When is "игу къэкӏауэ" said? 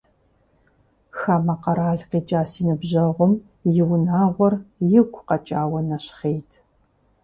4.97-5.79